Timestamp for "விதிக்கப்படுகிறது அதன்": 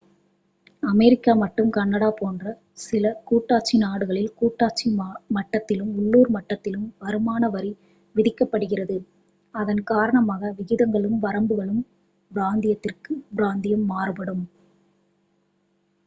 8.15-9.83